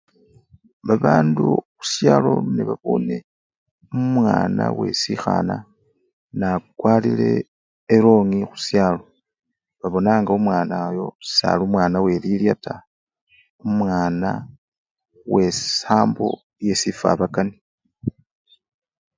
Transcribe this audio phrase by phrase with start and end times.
[0.87, 1.45] Babandu
[1.77, 3.15] khusyalo nebabone
[3.97, 5.55] umwana wesikhana
[6.39, 7.31] nagwarire
[7.95, 9.03] elongi khusyalo,
[9.81, 12.85] babona nga omwana yo sali omwana welirye taa,
[13.65, 14.29] omwana
[15.33, 16.27] wesambo
[16.65, 17.55] yesifwabakani.